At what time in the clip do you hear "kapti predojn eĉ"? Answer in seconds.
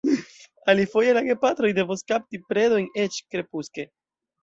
2.09-3.23